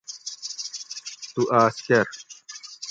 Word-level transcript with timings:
تو 1.33 1.41
آس 1.61 1.75
کر 1.87 2.05